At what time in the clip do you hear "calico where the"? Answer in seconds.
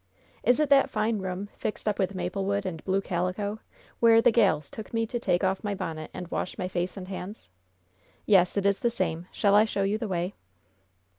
3.01-4.31